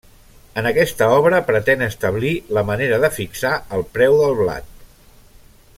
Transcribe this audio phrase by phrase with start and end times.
[0.59, 4.73] En aquesta obra pretén establir la manera de fixar el preu del blat.